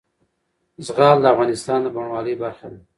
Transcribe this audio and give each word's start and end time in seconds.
زغال 0.85 1.17
د 1.21 1.25
افغانستان 1.33 1.79
د 1.83 1.87
بڼوالۍ 1.95 2.33
برخه 2.43 2.67
ده. 2.71 2.79